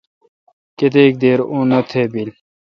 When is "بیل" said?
2.11-2.29